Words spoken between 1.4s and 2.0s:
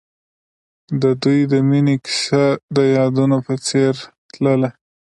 د مینې